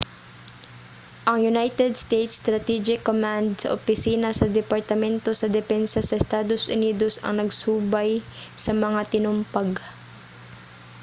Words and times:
ang 1.29 1.39
united 1.53 1.91
states 2.05 2.33
strategic 2.43 2.99
command 3.09 3.45
sa 3.61 3.71
opisina 3.77 4.29
sa 4.33 4.45
departamento 4.59 5.29
sa 5.35 5.47
depensa 5.59 5.99
sa 6.03 6.19
estados 6.23 6.61
unidos 6.75 7.13
ang 7.25 7.35
nagsubay 7.41 8.11
sa 8.63 8.71
mga 8.83 9.01
tinumpag 9.13 9.69